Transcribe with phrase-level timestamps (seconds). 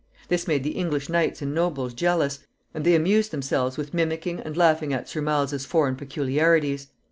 [0.29, 2.39] This made the English knights and nobles jealous,
[2.73, 6.87] and they amused themselves with mimicking and laughing at Sir Miles's foreign peculiarities.